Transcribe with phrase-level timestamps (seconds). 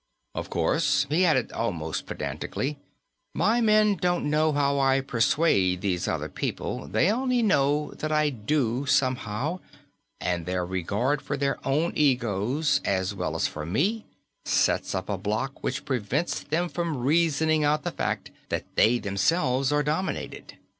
[0.33, 2.79] "Of course," he added, almost pedantically,
[3.35, 8.31] "my men don't know how I persuade these other people they only know that I
[8.31, 9.59] do, somehow,
[10.19, 14.07] and their regard for their own egos, as well as for me,
[14.43, 19.71] sets up a bloc which prevents them from reasoning out the fact that they themselves
[19.71, 20.57] are dominated.